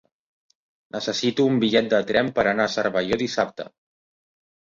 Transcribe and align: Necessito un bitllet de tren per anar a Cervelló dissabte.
Necessito 0.95 1.45
un 1.49 1.59
bitllet 1.65 1.91
de 1.91 1.99
tren 2.11 2.33
per 2.39 2.45
anar 2.53 2.67
a 2.69 2.73
Cervelló 2.77 3.19
dissabte. 3.25 3.67